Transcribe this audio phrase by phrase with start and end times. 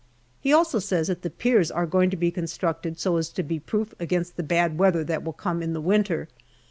[0.39, 3.59] He also says that the piers are going to be constructed so as to be
[3.59, 6.27] proof against the bad weather that will come in the winter.